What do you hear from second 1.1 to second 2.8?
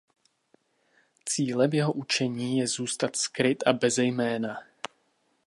Cílem jeho učení je